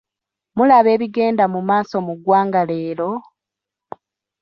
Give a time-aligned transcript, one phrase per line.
[0.57, 3.11] Mulaba ebigenda mu maaso mu ggwanga leero?